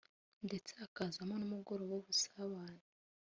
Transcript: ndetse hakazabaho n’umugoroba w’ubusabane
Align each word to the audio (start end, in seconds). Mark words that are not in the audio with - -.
ndetse 0.45 0.71
hakazabaho 0.81 1.39
n’umugoroba 1.39 1.93
w’ubusabane 1.95 2.83